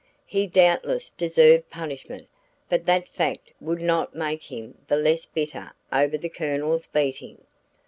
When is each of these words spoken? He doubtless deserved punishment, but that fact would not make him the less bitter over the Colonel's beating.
He 0.25 0.47
doubtless 0.47 1.11
deserved 1.11 1.69
punishment, 1.69 2.27
but 2.69 2.87
that 2.87 3.07
fact 3.07 3.51
would 3.59 3.79
not 3.79 4.15
make 4.15 4.41
him 4.41 4.79
the 4.87 4.97
less 4.97 5.27
bitter 5.27 5.75
over 5.93 6.17
the 6.17 6.27
Colonel's 6.27 6.87
beating. 6.87 7.37